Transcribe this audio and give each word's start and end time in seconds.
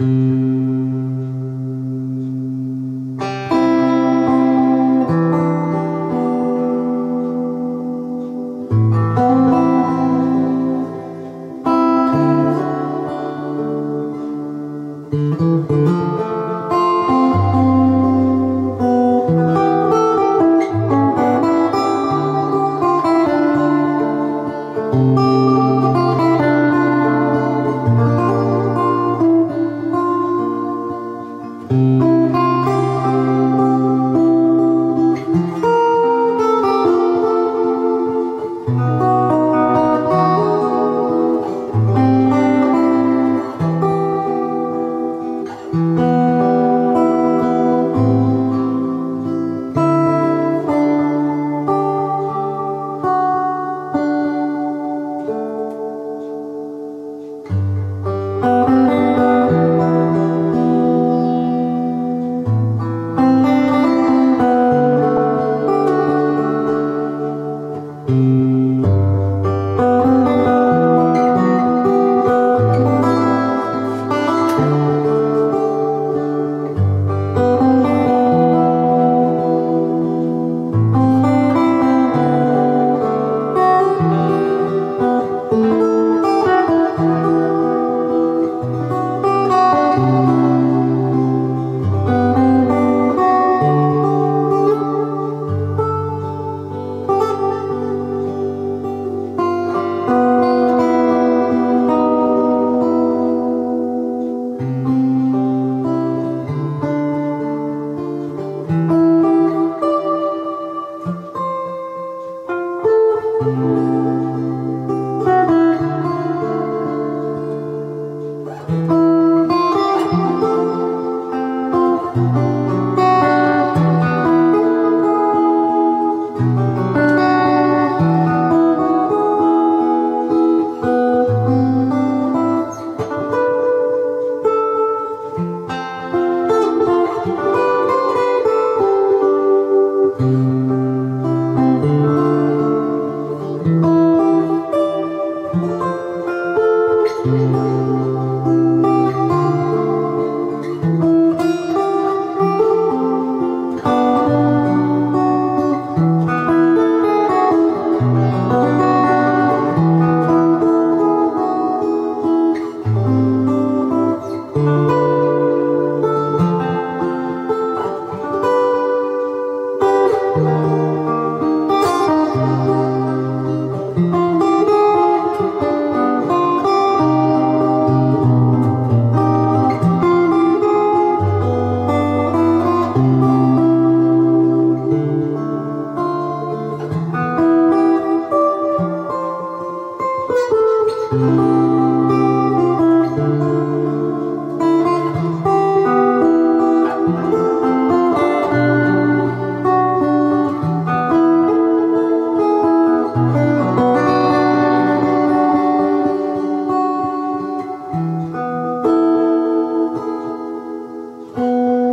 Música 0.00 0.33
you. 31.70 32.13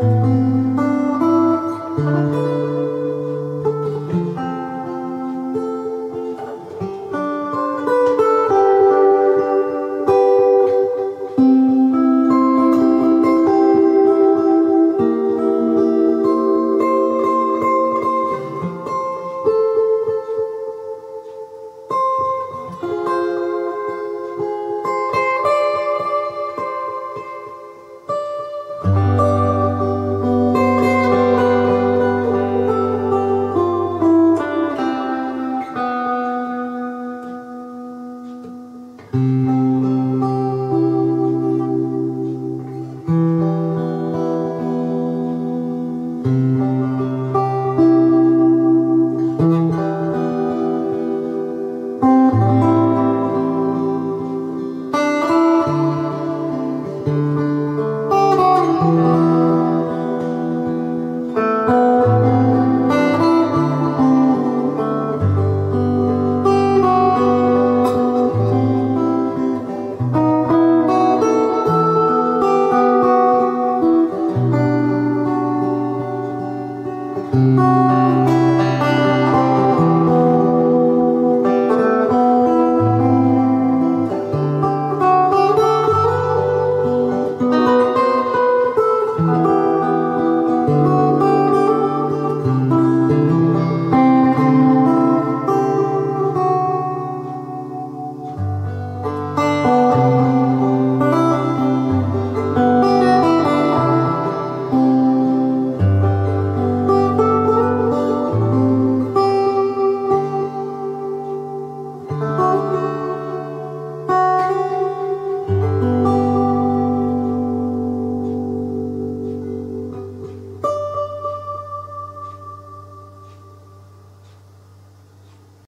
Música 0.00 0.57